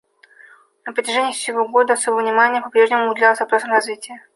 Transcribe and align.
На 0.83 0.93
протяжении 0.93 1.31
всего 1.31 1.67
года 1.67 1.93
особое 1.93 2.23
внимание 2.23 2.63
по 2.63 2.71
прежнему 2.71 3.11
уделялось 3.11 3.39
вопросам 3.39 3.69
развития. 3.69 4.25